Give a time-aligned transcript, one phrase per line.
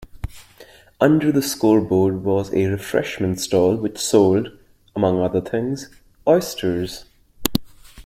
[0.99, 4.49] Under the scoreboard was a refreshment stall which sold,
[4.95, 5.89] among other things,
[6.27, 7.05] oysters.